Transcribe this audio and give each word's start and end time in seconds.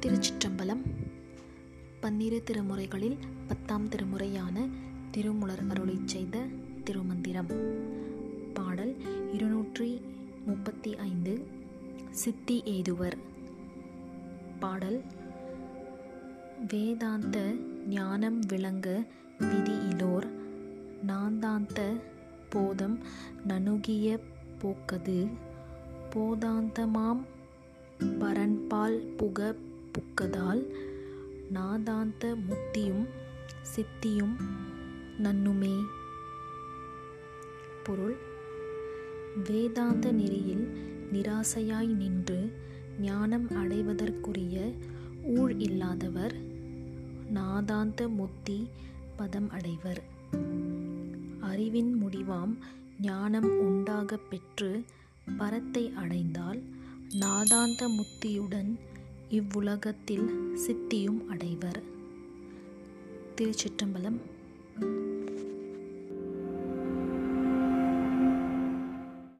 திருச்சிற்றம்பலம். 0.00 0.82
பன்னிரு 2.00 2.42
திருமுறைகளில் 2.50 3.18
பத்தாம் 3.46 3.88
திருமுறையான 3.88 4.68
திருமுலர் 5.10 5.62
அருளை 5.68 5.98
செய்த 6.04 6.44
திருமந்திரம். 6.84 7.50
பாடல் 8.54 8.94
இருநூற்றி 9.32 10.00
முப்பத்தி 10.46 10.96
ஐந்து 10.96 11.46
சித்தி 12.10 12.62
ஏதுவர். 12.66 13.16
பாடல் 14.60 15.02
வேதாந்த 16.68 17.54
ஞானம் 17.88 18.40
விளங்க 18.48 19.04
விதியிலோர் 19.38 20.28
நாந்தாந்த 21.06 22.00
போதம் 22.48 22.98
நணுகிய 23.44 24.18
போக்கது 24.58 25.26
போதாந்தமாம் 26.14 27.22
பரன்பால் 28.20 28.98
புக 29.16 29.56
புக்கதால் 29.96 30.62
நாதாந்த 31.54 32.36
முத்தியும் 32.46 33.06
சித்தியும் 33.76 34.36
நன்னுமே. 35.22 35.84
பொருள் 37.84 38.16
வேதாந்த 39.48 40.12
நெறியில் 40.12 40.66
நிராசையாய் 41.12 41.86
நின்று 41.86 42.52
ஞானம் 43.00 43.48
அடைவதற்குரிய 43.56 44.72
ஊழ் 45.22 45.54
இல்லாதவர் 45.58 46.34
நாதாந்த 47.34 48.08
முத்தி 48.08 48.68
பதம் 49.16 49.50
அடைவர். 49.50 50.02
அறிவின் 51.40 52.02
முடிவாம் 52.02 52.58
ஞானம் 53.00 53.58
உண்டாகப் 53.58 54.30
பெற்று 54.30 54.84
பரத்தை 55.36 55.92
அடைந்தால் 55.92 56.62
நாதாந்த 57.20 57.88
முத்தியுடன் 57.88 58.78
இவ்வுலகத்தில் 59.28 60.28
சித்தியும் 60.66 61.26
அடைவர். 61.26 61.82
திருச்சிற்றம்பலம் 63.36 64.20